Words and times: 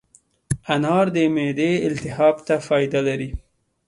انار 0.73 1.05
د 1.15 1.17
معدې 1.35 1.71
التهاب 1.87 2.35
ته 2.47 2.55
فایده 2.67 2.99
لري. 3.07 3.29